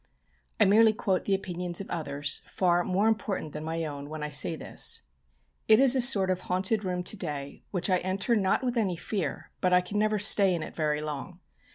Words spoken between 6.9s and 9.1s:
to day which I enter not with any